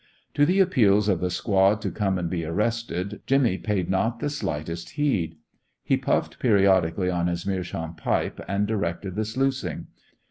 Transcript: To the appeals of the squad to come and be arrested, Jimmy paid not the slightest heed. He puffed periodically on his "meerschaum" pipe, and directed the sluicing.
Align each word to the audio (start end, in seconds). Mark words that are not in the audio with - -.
To 0.33 0.47
the 0.47 0.59
appeals 0.59 1.07
of 1.07 1.19
the 1.19 1.29
squad 1.29 1.79
to 1.81 1.91
come 1.91 2.17
and 2.17 2.27
be 2.27 2.43
arrested, 2.43 3.21
Jimmy 3.27 3.59
paid 3.59 3.87
not 3.87 4.19
the 4.19 4.31
slightest 4.31 4.89
heed. 4.97 5.35
He 5.83 5.95
puffed 5.95 6.39
periodically 6.39 7.11
on 7.11 7.27
his 7.27 7.45
"meerschaum" 7.45 7.93
pipe, 7.93 8.39
and 8.47 8.65
directed 8.65 9.13
the 9.15 9.25
sluicing. 9.25 9.85